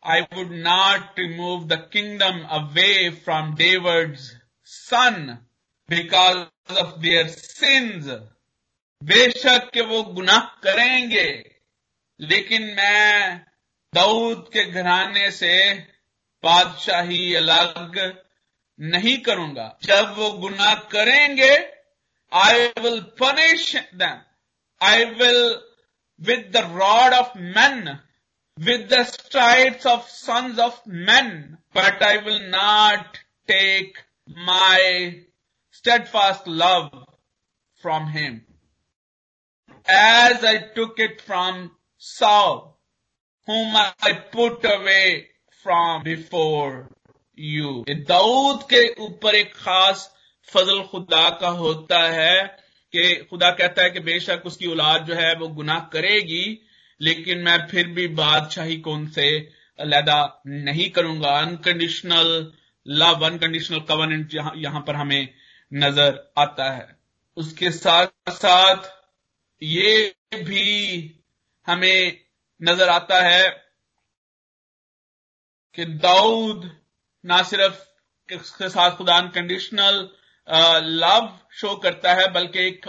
[0.03, 4.31] I would not remove the kingdom away from David's
[4.65, 5.39] son
[5.89, 6.39] because
[6.79, 8.09] of their sins
[9.05, 11.27] बेशक के वो गुनाह करेंगे
[12.21, 13.39] लेकिन मैं
[13.93, 15.55] दाऊद के घराने से
[16.45, 17.99] बादशाही अलग
[18.79, 21.53] नहीं करूँगा जब वो गुनाह करेंगे
[22.33, 24.21] I will punish them
[24.81, 25.43] I will
[26.21, 27.99] with the rod of man
[28.59, 33.97] with the strides of sons of men, but I will not take
[34.29, 35.23] my
[35.71, 36.93] steadfast love
[37.83, 38.45] from him.
[39.87, 42.79] As I took it from Saul,
[43.49, 45.27] whom I put away
[45.67, 46.89] from before
[47.39, 47.85] you.
[48.09, 50.11] दाऊद के ऊपर एक खास
[50.49, 52.43] फजल खुदा का होता है
[52.93, 56.45] कि खुदा कहता है कि बेशक उसकी औलाद जो है वो गुनाह करेगी
[57.01, 59.29] लेकिन मैं फिर भी बादशाही को उनसे
[59.79, 62.29] अलहदा नहीं करूँगा अनकंडीशनल
[62.87, 65.29] लव अनकंडीशनल कवर्नेंट यहाँ पर हमें
[65.73, 66.87] नज़र आता है
[67.37, 68.93] उसके साथ साथ
[69.65, 70.65] ये भी
[71.67, 72.21] हमें
[72.61, 73.49] नज़र आता है
[75.79, 76.71] कि दाऊद
[77.25, 80.09] ना सिर्फ़ उसके साथ खुदा अनकंडीशनल
[81.01, 82.87] लव शो करता है, बल्कि एक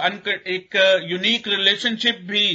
[0.48, 0.76] एक
[1.12, 2.46] यूनिक रिलेशनशिप भी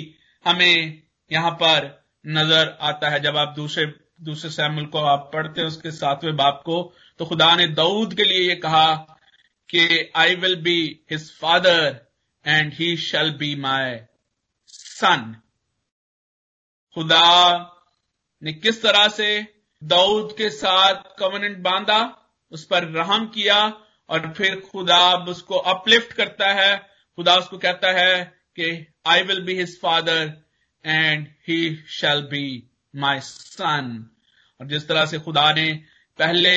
[0.44, 1.88] हमें यहाँ पर
[2.24, 3.86] नज़र आता है। जब आप दूसरे
[4.22, 6.82] दूसरे सैमुल को आप पढ़ते हैं उसके सातवें बाप को
[7.18, 8.86] तो खुदा ने दाऊद के लिए ये कहा
[9.68, 10.78] कि I will be
[11.10, 12.00] his father
[12.44, 13.98] and he shall be my
[15.00, 15.34] son.
[16.96, 17.26] खुदा
[18.42, 19.30] ने किस तरह से
[19.82, 22.00] दाऊद के साथ कवर्नेंट बांधा,
[22.52, 23.60] उस पर रहम किया,
[24.08, 26.76] और फिर खुदा उसको अपलिफ्ट करता है।
[27.18, 28.24] खुदा उसको कहता है
[28.56, 30.42] कि I will be his father
[30.84, 32.46] and he shall be
[32.96, 34.10] my son
[34.60, 35.72] और जिस तरह से खुदा ने
[36.18, 36.56] पहले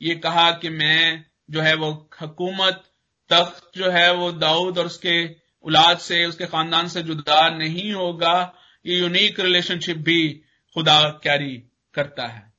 [0.00, 2.84] ये कहा कि मैं जो है वो हुकूमत
[3.30, 8.54] तख्त जो है वो दाऊद और उसके औलाद से, उसके खानदान से जुदा नहीं होगा।
[8.86, 10.42] ये यूनिक रिलेशनशिप भी
[10.74, 12.52] खुदा कैरी करता है।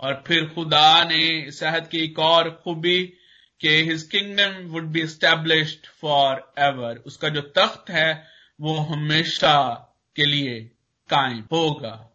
[0.00, 3.12] और फिर खुदा ने अहद की एक और खूबी
[3.60, 5.86] कि his kingdom would be established
[6.58, 8.26] forever उसका जो तख्त है,
[8.60, 9.72] वो हमेशा
[10.16, 10.60] के लिए
[11.08, 12.10] कायम होगा।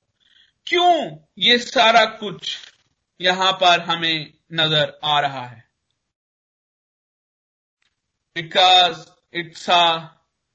[0.68, 2.58] क्यों ये सारा कुछ
[3.22, 5.70] यहाँ पर हमें नज़र आ रहा है?
[8.36, 10.08] Because it's a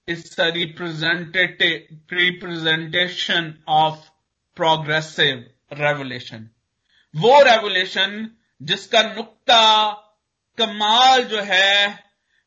[0.08, 4.08] it's a representative representation of
[4.56, 6.50] progressive revolution
[7.16, 9.92] वो रेवोल्यूशन जिसका नुक्ता
[10.58, 12.04] कमाल जो है,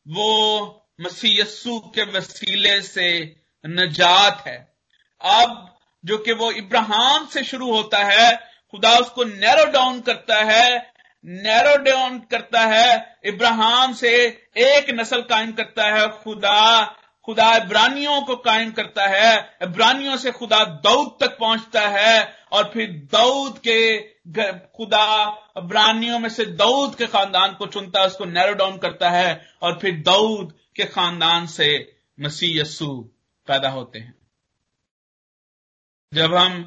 [0.08, 4.74] वो मसीयसु के वसीले से नजात है।
[5.22, 8.36] अब जो कि वो इब्राहिम से शुरू होता है,
[8.72, 10.94] खुदा उसको नैरो डाउन करता है
[11.26, 14.12] नैरो डाउन करता है, इब्राहिम से
[14.58, 16.96] एक नस्ल कायम करता है, खुदा
[17.28, 22.90] खुदा इब्रानियों को कायम करता है, इब्रानियों से खुदा दाऊद तक पहुँचता है, और फिर
[23.12, 24.00] दाऊद के
[24.78, 25.06] खुदा
[25.58, 29.78] इब्रानियों में से दाऊद के खानदान को चुनता है, उसको नैरो डाउन करता है, और
[29.80, 31.70] फिर दाऊद के खानदान से
[32.20, 32.88] मसीह यस्सु
[33.48, 34.14] पैदा होते हैं।
[36.14, 36.62] जब हम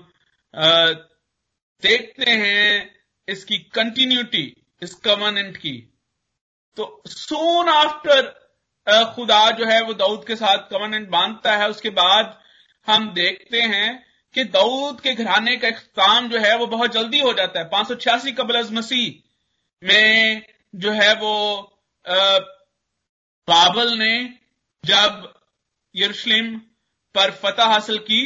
[1.83, 3.02] देखते हैं
[3.33, 4.45] इसकी कंटिन्यूटी
[4.83, 5.73] इस कवर्नेंट की।
[6.77, 8.31] तो सोन आफ्टर
[9.15, 12.39] खुदा जो है वो दाऊद के साथ कवर्नेंट बांधता है, उसके बाद
[12.87, 13.91] हम देखते हैं
[14.35, 17.89] कि दाऊद के घराने का इख्ताम जो है वो बहुत जल्दी हो जाता है। पाँच
[17.89, 20.43] सौ छियासी कबल मसीह में
[20.75, 21.35] जो है वो
[23.49, 24.15] बाबल ने
[24.85, 25.33] जब
[25.95, 26.57] यरूशलेम
[27.15, 28.21] पर फतह हासिल की,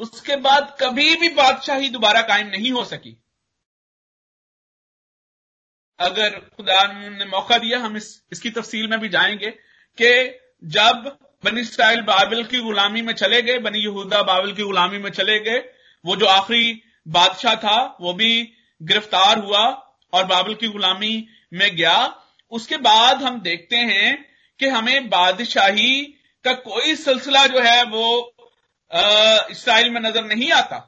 [0.00, 3.16] उसके बाद कभी भी बादशाही दोबारा कायम नहीं हो सकी।
[6.00, 9.50] अगर खुदा ने मौका दिया हम इस इसकी तफसील में भी जाएँगे
[9.98, 10.12] कि
[10.64, 15.10] जब बनी इसराइल बाबिल की गुलामी में चले गए बनी यहूदा बाबिल की गुलामी में
[15.10, 15.58] चले गए
[16.04, 18.32] वो जो आखिरी बादशाह था वो भी
[18.82, 19.62] गिरफ़्तार हुआ
[20.12, 21.96] और बाबिल की गुलामी में गया।
[22.52, 24.26] उसके बाद हम देखते हैं
[24.60, 26.02] कि हमें बादशाही
[26.44, 28.06] का कोई सिलसिला जो है वो
[29.50, 30.78] इसराइल में नज़र नहीं आता।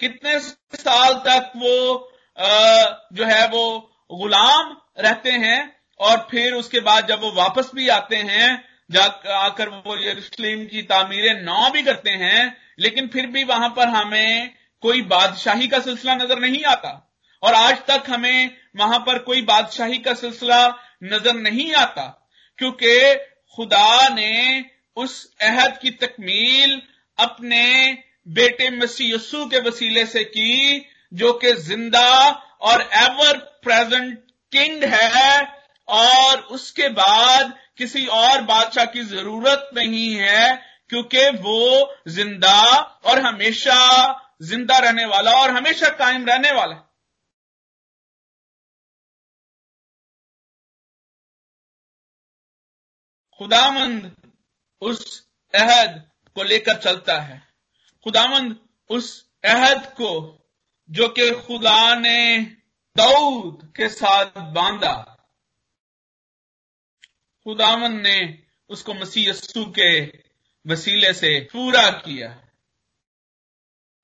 [0.00, 1.94] कितने साल तक वो
[2.38, 5.58] आ, जो है वो गुलाम रहते हैं
[6.00, 8.48] और फिर उसके बाद जब वो वापस भी आते हैं
[8.90, 14.50] आकर वो यरूशलेम की तामीरें नौ भी करते हैं, लेकिन फिर भी वहाँ पर हमें
[14.82, 16.90] कोई बादशाही का सिलसिला नज़र नहीं आता।
[17.42, 20.66] और आज तक हमें वहाँ पर कोई बादशाही का सिलसिला
[21.04, 22.06] नज़र नहीं आता,
[22.58, 23.14] क्योंकि
[23.58, 24.64] खुदा ने
[24.96, 26.80] उस अहद की तकमील
[27.18, 27.66] अपने
[28.28, 30.78] बेटे मसीह यस्सु के वसीले से की
[31.12, 32.08] जो कि ज़िंदा
[32.62, 34.18] और एवर प्रेजेंट
[34.52, 40.56] किंग है, और उसके बाद किसी और बादशाह की ज़रूरत नहीं है,
[40.90, 42.60] क्योंकि वो ज़िंदा
[43.04, 43.76] और हमेशा
[44.42, 46.74] ज़िंदा रहने वाला और हमेशा कायम रहने वाला
[53.40, 54.10] खुदामंद
[54.82, 55.20] उस
[55.54, 55.92] अहद
[56.36, 57.38] को लेकर चलता है।
[58.06, 58.56] खुदामंद
[58.90, 59.08] उस
[59.44, 60.10] अहद को
[60.90, 62.40] जो कि खुदा ने
[62.96, 65.26] दाऊद के साथ बांधा।
[67.44, 70.04] खुदामंद ने उसको मसीह यस्सु के
[70.66, 72.28] वसीले से पूरा किया।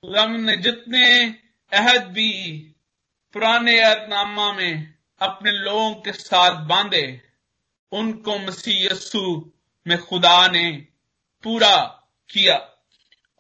[0.03, 1.27] खुदामंद ने जितने
[1.73, 2.59] अहद भी
[3.33, 7.23] पुराने अहदनामा में अपने लोगों के साथ बांधे,
[7.93, 9.53] उनको मसीह यस्सु
[9.87, 10.87] में खुदा ने
[11.43, 11.77] पूरा
[12.31, 12.57] किया।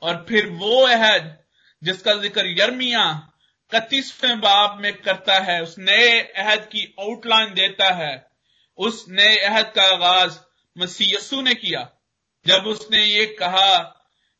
[0.02, 1.44] और फिर वो अहद
[1.82, 3.32] जिसका ज़िक्र यर्मिया
[3.74, 8.30] इकतीसवें बाब में करता है, उस नए अहद की आउटलाइन देता है।
[8.76, 10.38] उस नए अहद का आगाज़
[10.78, 11.90] मसीह ने किया।
[12.46, 13.78] जब उसने ये कहा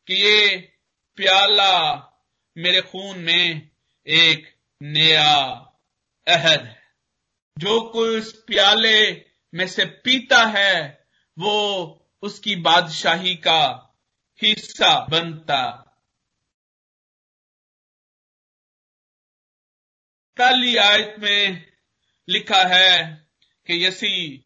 [0.07, 0.71] कि ये
[1.15, 1.93] प्याला
[2.57, 3.69] मेरे खून में
[4.07, 5.35] एक नया
[6.27, 6.81] अहद है,
[7.57, 11.07] जो कोई उस प्याले में से पीता है,
[11.39, 11.57] वो
[12.21, 13.93] उसकी बादशाही का
[14.41, 15.86] हिस्सा बनता
[20.37, 21.71] पहली आयत में
[22.29, 23.27] लिखा है
[23.67, 24.37] कि यसी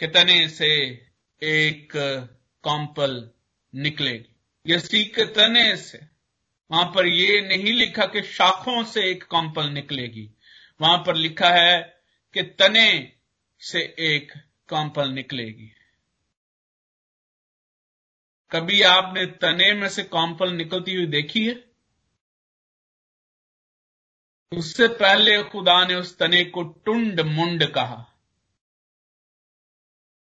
[0.00, 0.70] के तने से
[1.42, 1.92] एक
[2.62, 3.30] कॉम्पल
[3.74, 6.00] निकलेगी। यसी के तने से।
[6.70, 10.30] वहाँ पर यह नहीं लिखा कि शाखों से एक कॉम्पल निकलेगी।
[10.80, 12.02] वहाँ पर लिखा है
[12.34, 13.12] कि तने
[13.60, 14.32] से एक
[14.68, 15.70] कॉम्पल निकलेगी।
[18.50, 21.73] कभी आपने तने में से कॉम्पल निकलती हुई देखी है?
[24.52, 28.04] उससे पहले खुदा ने उस तने को टुंड मुंड कहा।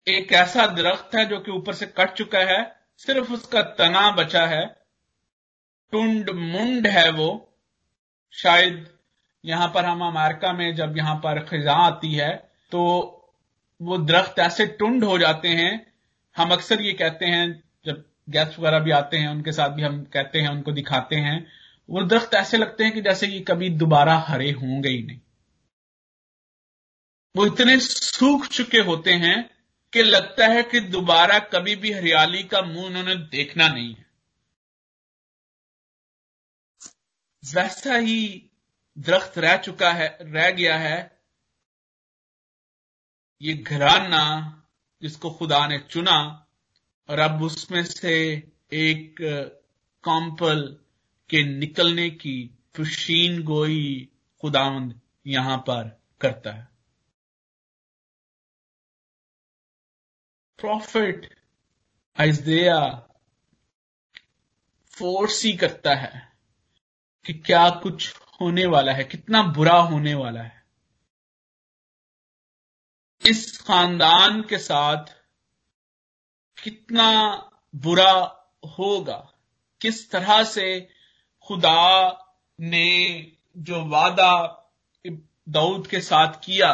[0.07, 2.59] एक ऐसा दरख्त है जो कि ऊपर से कट चुका है,
[2.97, 4.65] सिर्फ़ उसका तना बचा है।
[5.93, 7.29] टुंड मुंड है वो।
[8.33, 8.87] शायद
[9.43, 12.35] यहाँ पर हम अमेरिका में जब यहाँ पर खिजा आती है
[12.71, 12.81] तो
[13.81, 15.93] वो दरख्त ऐसे टुंड हो जाते हैं।
[16.35, 20.03] हम अक्सर ये कहते हैं, जब गेस्ट वगैरह भी आते हैं, उनके साथ भी हम
[20.03, 21.45] कहते हैं, उनको दिखाते हैं।
[21.89, 25.19] वो दरख्त ऐसे लगते हैं कि जैसे ये कभी दोबारा हरे होंगे ही नहीं।
[27.35, 29.37] वो इतने सूख चुके होते हैं
[29.93, 34.05] कि लगता है कि दोबारा कभी भी हरियाली का मुँह उन्होंने देखना नहीं है।
[37.43, 38.51] वैसा ही
[38.97, 40.99] दरख्त रह चुका है, रह गया है।
[43.41, 44.23] ये घराना
[45.01, 46.17] जिसको खुदा ने चुना,
[47.09, 48.13] और अब उसमें से
[48.73, 49.15] एक
[50.03, 50.77] कॉम्पल
[51.29, 54.09] के निकलने की तुशीन गोई
[54.41, 56.67] खुदावंद यहाँ पर करता है।
[60.59, 61.29] प्रॉफिट
[62.17, 62.79] आइजया
[64.93, 66.31] फोर्स ही करता है
[67.25, 70.65] कि क्या कुछ होने वाला है, कितना बुरा होने वाला है।
[73.21, 75.05] इस खानदान के साथ
[76.63, 77.11] कितना
[77.75, 78.11] बुरा
[78.79, 79.17] होगा,
[79.81, 80.96] किस तरह से
[81.47, 82.07] खुदा
[82.61, 84.31] ने जो वादा
[85.49, 86.71] दाऊद के साथ किया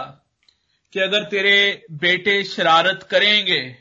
[0.93, 3.77] कि अगर तेरे बेटे शरारत करेंगे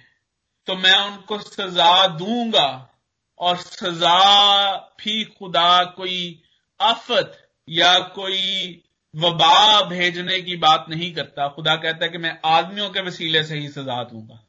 [0.67, 2.91] तो मैं उनको सजा दूँगा
[3.39, 6.43] और सजा भी खुदा कोई
[6.81, 8.83] आफत या कोई
[9.17, 13.59] वबा भेजने की बात नहीं करता। खुदा कहता है कि मैं आदमियों के वसीले से
[13.59, 14.42] ही सजा दूँगा।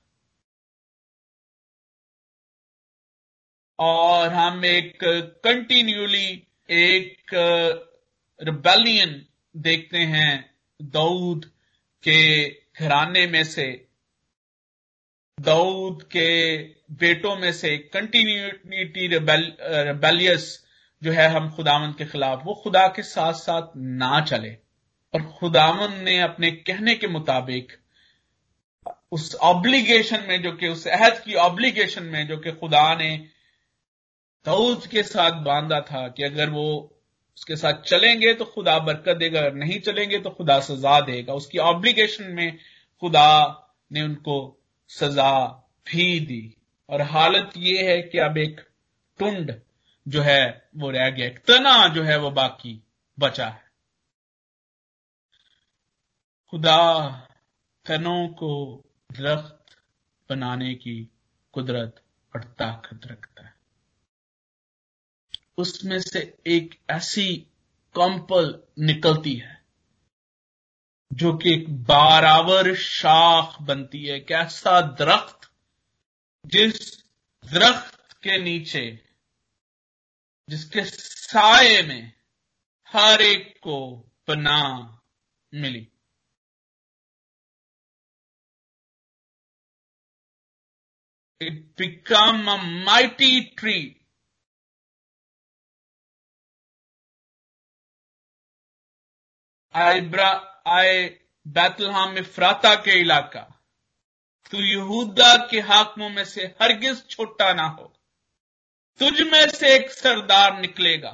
[3.83, 4.99] और हम एक
[5.43, 7.17] कंटिन्यूली एक
[8.41, 9.25] रिबेलियन
[9.57, 11.45] देखते हैं दाऊद
[12.03, 13.87] के घराने में से।
[15.39, 16.57] दाऊद के
[16.91, 20.65] बेटों में से कंटिन्यूटी रिबेलियस
[21.03, 24.57] जो है हम खुदावन के खिलाफ, वो खुदा के साथ साथ ना चले।
[25.13, 27.77] और खुदावन ने अपने कहने के मुताबिक
[29.11, 33.42] उस ऑब्लिगेशन में जो कि, उस अहद की ऑब्लिगेशन में जो कि खुदा ने
[34.45, 36.89] दाऊद के साथ बांधा था कि अगर वो
[37.37, 41.57] उसके साथ चलेंगे तो खुदा बरकत देगा, अगर नहीं चलेंगे तो खुदा सजा देगा। उसकी
[41.57, 42.57] ऑब्लिगेशन में
[42.99, 43.59] खुदा
[43.91, 45.45] ने उनको सजा
[45.87, 46.57] भी दी।
[46.89, 48.61] और हालत यह है कि अब एक
[49.19, 49.59] टुंड
[50.07, 52.83] जो है, वो रह गया। एक तना जो है, वो बाकी
[53.19, 53.63] बचा है।
[56.51, 57.09] खुदा
[57.85, 59.77] तनों को दरख्त
[60.29, 61.09] बनाने की
[61.51, 62.01] कुदरत
[62.35, 63.52] और ताकत रखता है।
[65.57, 67.35] उसमें से एक ऐसी
[67.95, 69.65] कंपल निकलती है,
[71.13, 75.51] जो कि एक बारावर शाख बनती है, एक ऐसा दरख्त
[76.45, 77.03] जिस
[77.45, 79.05] दरख्त के नीचे,
[80.49, 82.13] जिसके साय में
[82.87, 83.97] हर एक को
[84.27, 84.61] पना
[85.53, 85.87] मिली।
[91.41, 94.02] It become a mighty tree.
[99.75, 99.99] आए
[100.69, 100.99] आए
[101.45, 103.41] बैतलहाम में फ्राता के इलाका।
[104.51, 107.85] तू यहूदा के हाकमों में से हरगिज छोटा ना हो।
[108.99, 111.13] तुझ में से एक सरदार निकलेगा,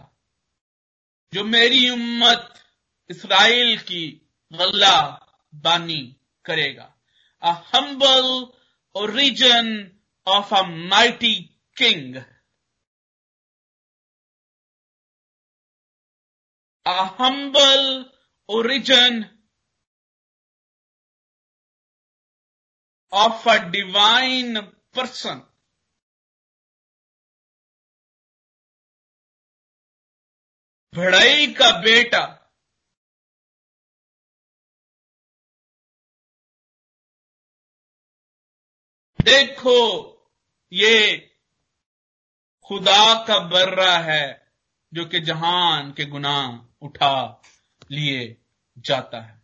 [1.34, 2.54] जो मेरी उम्मत
[3.10, 4.06] इसराइल की
[4.52, 5.00] गल्ला
[5.54, 6.02] बानी
[6.46, 6.94] करेगा।
[7.44, 8.26] A humble
[8.96, 9.68] origin
[10.28, 11.34] of a mighty
[11.78, 12.16] king
[16.86, 18.06] a humble
[18.50, 19.26] origin
[23.12, 25.42] of a divine person.
[30.94, 32.26] भड़ई का बेटा
[39.20, 39.80] देखो,
[40.74, 41.18] ये
[42.68, 44.26] खुदा का बर्रा है
[44.94, 47.42] जो कि जहान के गुनाह उठा
[47.92, 48.39] लिए
[48.86, 49.40] जाता है।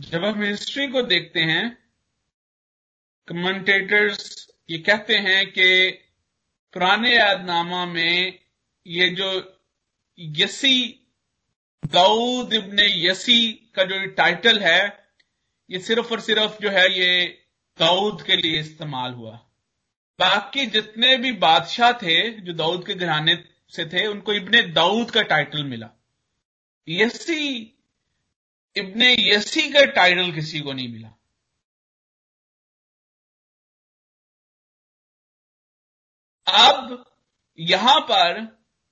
[0.00, 1.84] जब हम हिस्ट्री को देखते हैं
[3.28, 5.90] कमेंटेटर्स ये कहते हैं कि
[6.74, 8.38] पुराने यादनामा में
[8.86, 9.60] ये जो
[10.18, 11.08] यसी,
[11.84, 15.08] दाऊद इब्न यसी का जो टाइटल है,
[15.70, 17.26] ये सिर्फ़ और सिर्फ़ जो है ये
[17.78, 19.43] दाऊद के लिए इस्तेमाल हुआ।
[20.18, 23.34] बाकी जितने भी बादशाह थे, जो दाऊद के घराने
[23.72, 25.90] से थे, उनको इब्ने दाऊद का टाइटल मिला।
[26.88, 27.60] यसी,
[28.76, 31.08] इब्ने यसी का टाइटल किसी को नहीं मिला।
[36.46, 37.04] अब
[37.58, 38.40] यहाँ पर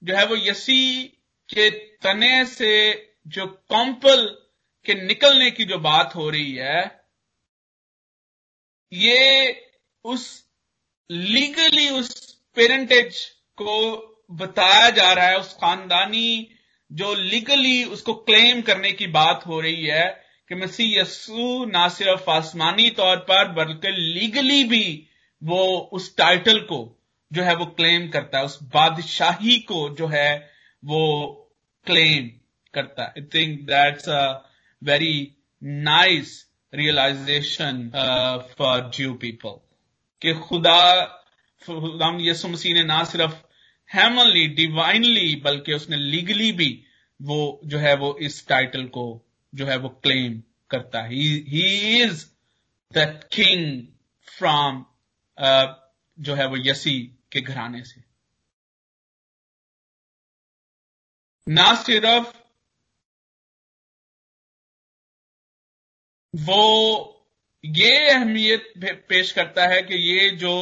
[0.04, 1.04] जो है वो यसी
[1.48, 2.72] के तने से
[3.26, 4.26] जो कॉम्पल
[4.86, 7.06] के निकलने की जो बात हो रही है,
[8.92, 9.66] ये
[10.04, 10.51] उस
[11.10, 12.10] लीगली उस
[12.56, 13.24] पेरेंटेज
[13.56, 13.74] को
[14.30, 16.48] बताया जा रहा है, उस खानदानी
[16.90, 20.06] जो लीगली उसको क्लेम करने की बात हो रही है
[20.48, 25.08] कि मसीह यसू ना सिर्फ़ आसमानी तौर पर, बल्कि लीगली भी
[25.42, 26.80] वो उस टाइटल को
[27.32, 30.50] जो है वो क्लेम करता है, उस बादशाही को जो है
[30.84, 31.28] वो
[31.86, 32.30] क्लेम
[32.74, 34.50] करता है। I think that's a
[34.82, 37.90] very nice realisation
[38.58, 39.58] for Jew people
[40.22, 40.78] कि खुदा
[41.62, 43.34] खुदाम यसु मसीह ने ना सिर्फ़
[43.90, 46.70] हेमनली डिवाइनली बल्कि उसने लीगली भी
[47.20, 49.04] वो जो है वो इस टाइटल को
[49.54, 52.24] जो है वो क्लेम करता है। He is
[52.92, 53.86] the king
[54.28, 54.84] from
[56.18, 56.98] जो है वो यसी
[57.32, 58.02] के घराने से।
[61.46, 62.32] ना सिर्फ़
[66.34, 67.11] वो
[67.64, 68.72] ये अहमियत
[69.08, 70.54] पेश करता है कि ये जो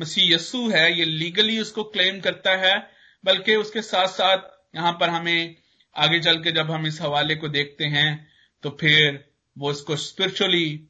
[0.00, 2.90] मसीह यस्सु है ये लीगली उसको क्लेम करता है
[3.24, 4.38] बल्कि उसके साथ साथ
[4.76, 5.56] यहाँ पर हमें
[5.96, 8.28] आगे चल के जब हम इस हवाले को देखते हैं
[8.62, 9.24] तो फिर
[9.58, 10.88] वो इसको स्पिरिचुअली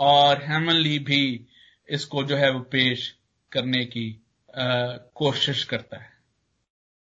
[0.00, 1.46] और हेमनली भी
[1.88, 3.16] इसको जो है वो पेश
[3.52, 4.22] करने की
[4.58, 6.12] आ, कोशिश करता है।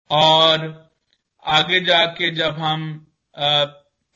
[0.10, 0.92] और
[1.46, 3.08] आगे जाके जब हम
[3.38, 3.66] आ,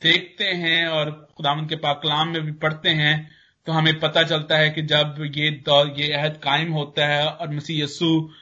[0.02, 3.36] देखते हैं और खुदाम के पाकलाम में भी पढ़ते हैं
[3.66, 7.54] तो हमें पता चलता है कि जब ये दौर ये अहद कायम होता है और
[7.54, 8.34] मसीह यस्सु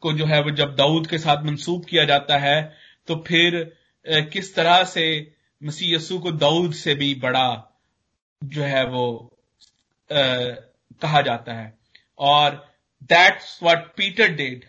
[0.00, 4.54] को जो है वो जब दाऊद के साथ मंसूब किया जाता है तो फिर किस
[4.54, 7.78] तरह से मसीह यस्सु को दाऊद से भी बड़ा
[8.44, 9.32] जो है वो
[10.12, 10.16] आ,
[11.02, 11.78] कहा जाता है।
[12.18, 14.64] और दैट्स व्हाट पीटर डिड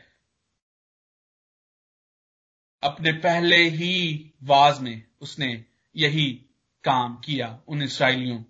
[2.84, 6.46] अपने पहले ही वाज में उसने यही
[6.84, 8.44] काम किया उन इसराइलियों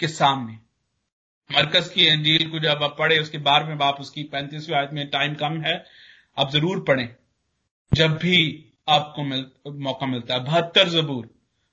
[0.00, 0.58] के सामने।
[1.50, 5.34] मरकज की अंजील को जब आप पढ़े उसके बारहवें बाप उसकी पैंतीसवीं आयत में टाइम
[5.34, 5.74] कम है
[6.36, 7.08] आप ज़रूर पढ़ें।
[7.92, 8.38] जब भी
[8.88, 11.28] आपको मिल, मौका मिलता है बहत्तर जबूर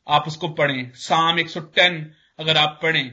[0.07, 2.03] आप उसको पढ़ें। साम 110
[2.39, 3.11] अगर आप पढ़ें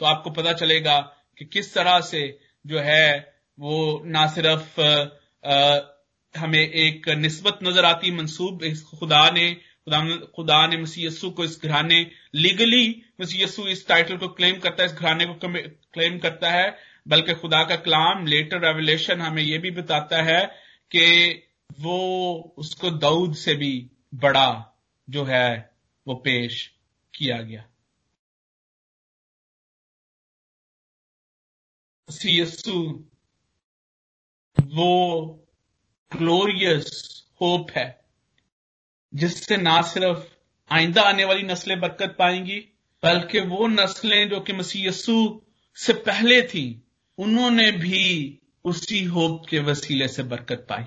[0.00, 0.98] तो आपको पता चलेगा
[1.38, 2.22] कि किस तरह से
[2.64, 3.08] जो है
[3.58, 5.80] वो ना सिर्फ़ आ,
[6.34, 9.46] हमें एक निस्बत नज़र आती मनसूब खुदा ने
[9.86, 14.82] खुदा खुदा ने मसीह को इस घराने लीगली मसीह यस्सु इस टाइटल को क्लेम करता
[14.82, 15.34] है, इस घराने को
[15.92, 16.78] क्लेम करता है,
[17.08, 20.46] बल्कि खुदा का कलाम लेटर रेवलेशन हमें यह भी बताता है
[20.90, 21.32] कि
[21.80, 24.80] वो उसको दाऊद से भी बड़ा
[25.10, 25.74] जो है,
[26.06, 26.74] वो पेश
[27.14, 27.68] किया गया।
[32.26, 33.04] यस्सु
[34.60, 35.26] वो
[36.16, 38.01] ग्लोरियस होप है।
[39.14, 40.28] जिससे ना सिर्फ़
[40.74, 42.58] आइंदा आने वाली नस्लें बरकत पाएँगी,
[43.02, 45.42] बल्कि वो नस्लें जो कि मसीह यस्सु
[45.74, 46.82] से पहले थी,
[47.18, 50.84] उन्होंने भी उसी होप के वसीले से बरकत पाई।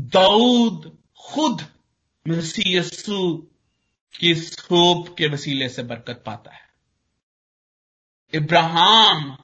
[0.00, 1.66] दाऊद खुद
[2.28, 3.48] मसीह यस्सु
[4.20, 4.32] की
[4.70, 6.68] होप के वसीले से बरकत पाता है।
[8.34, 9.36] इब्राहिम,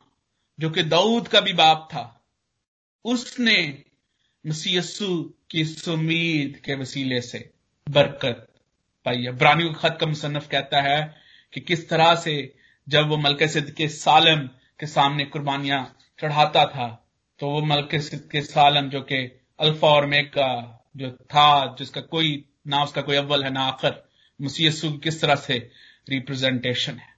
[0.61, 2.25] जो कि दाऊद का भी बाप था,
[3.05, 3.85] उसने
[4.47, 7.55] मसीयसु की सुमीद के वसीले से
[7.91, 8.49] बरकत
[9.05, 11.15] पाई ब्रानी खत का मुसनफ कहता है
[11.53, 12.57] कि किस तरह से
[12.89, 14.47] जब वो मलके सिद्ध के सालम
[14.81, 20.07] के सामने कुर्बानियाँ चढ़ाता था तो वो मलके सिद्ध के सालम जो कि अल्फ़ा और
[20.07, 24.05] मेगा जो था, जिसका कोई ना उसका कोई अव्वल है, ना आखिर
[24.41, 25.71] मुसीयसु किस तरह से
[26.09, 27.15] रिप्रेजेंटेशन है।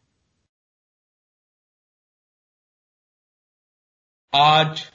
[4.35, 4.93] आज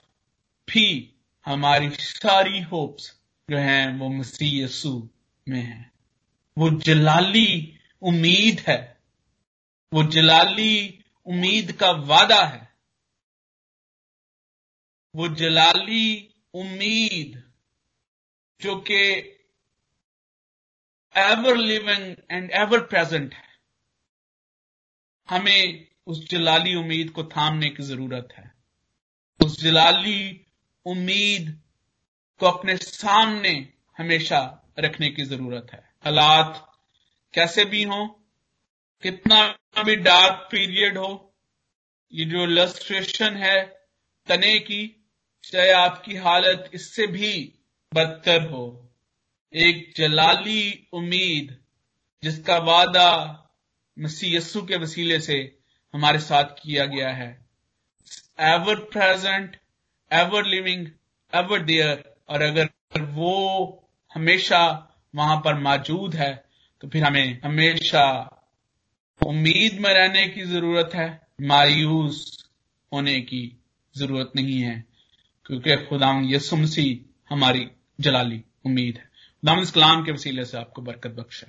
[0.69, 1.15] भी
[1.45, 3.20] हमारी सारी होप्स
[3.51, 5.09] जो हैं, वो मसीह यसु
[5.49, 5.91] में है।
[6.57, 9.01] वो जलाली उम्मीद है।
[9.93, 12.73] वो जलाली उम्मीद का वादा है।
[15.15, 17.51] वो जलाली उम्मीद
[18.61, 19.03] जो कि
[21.17, 23.47] ever living and ever present है।
[25.29, 28.53] हमें उस जलाली उम्मीद को थामने की ज़रूरत है।
[29.45, 30.45] उस जलाली
[30.85, 31.60] उम्मीद
[32.41, 33.53] को अपने सामने
[33.97, 34.39] हमेशा
[34.79, 36.67] रखने की ज़रूरत है। हालात
[37.33, 38.05] कैसे भी हो,
[39.03, 39.41] कितना
[39.83, 41.11] भी डार्क पीरियड हो,
[42.13, 43.59] ये जो लस्ट्रेशन है
[44.27, 44.81] तने की,
[45.43, 47.31] चाहे आपकी हालत इससे भी
[47.91, 48.65] बदतर हो,
[49.53, 51.57] एक जलाली उम्मीद
[52.23, 53.09] जिसका वादा
[53.97, 55.37] मसीह यस्सु के वसीले से
[55.93, 57.29] हमारे साथ किया गया है।
[58.39, 59.57] Ever present
[60.11, 60.87] ever living
[61.33, 63.33] ever there और अगर वो
[64.13, 64.61] हमेशा
[65.15, 66.45] वहाँ पर मौजूद है
[66.81, 68.03] तो फिर हमें हमेशा
[69.21, 72.49] उम्मीद में रहने की ज़रूरत है, मायूस
[72.93, 73.61] होने की
[73.97, 74.83] ज़रूरत नहीं है,
[75.45, 77.67] क्योंकि खुदा यसुमसी हमारी
[77.99, 81.43] जलाली उम्मीद है। खुदाम इस कलाम के वसीले से आपको बरकत बख्श।